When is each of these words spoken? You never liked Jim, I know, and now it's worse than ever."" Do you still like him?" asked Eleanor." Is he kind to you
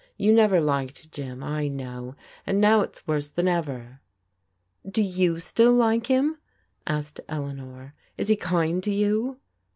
You 0.17 0.33
never 0.33 0.59
liked 0.59 1.11
Jim, 1.11 1.43
I 1.43 1.67
know, 1.67 2.15
and 2.47 2.59
now 2.59 2.81
it's 2.81 3.05
worse 3.05 3.27
than 3.27 3.47
ever."" 3.47 4.01
Do 4.97 5.03
you 5.03 5.39
still 5.39 5.73
like 5.73 6.07
him?" 6.07 6.39
asked 6.87 7.19
Eleanor." 7.29 7.93
Is 8.17 8.27
he 8.27 8.35
kind 8.35 8.81
to 8.81 8.91
you 8.91 9.37